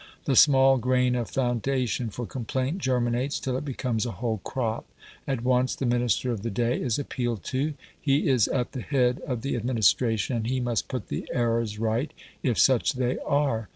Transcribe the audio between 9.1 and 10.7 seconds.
of the administration, and he